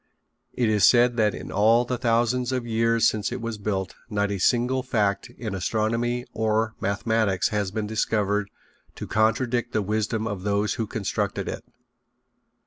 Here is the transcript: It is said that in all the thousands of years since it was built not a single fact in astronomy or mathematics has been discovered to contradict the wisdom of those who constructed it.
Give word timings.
It 0.53 0.67
is 0.67 0.83
said 0.87 1.15
that 1.17 1.35
in 1.35 1.51
all 1.51 1.85
the 1.85 1.95
thousands 1.99 2.51
of 2.51 2.65
years 2.65 3.07
since 3.07 3.31
it 3.31 3.39
was 3.39 3.59
built 3.59 3.93
not 4.09 4.31
a 4.31 4.39
single 4.39 4.81
fact 4.81 5.29
in 5.37 5.53
astronomy 5.53 6.25
or 6.33 6.73
mathematics 6.81 7.49
has 7.49 7.69
been 7.69 7.85
discovered 7.85 8.49
to 8.95 9.05
contradict 9.05 9.73
the 9.73 9.83
wisdom 9.83 10.25
of 10.25 10.41
those 10.41 10.73
who 10.73 10.87
constructed 10.87 11.47
it. 11.47 11.63